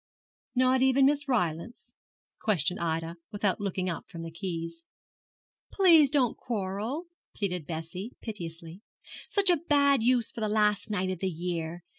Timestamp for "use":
10.01-10.31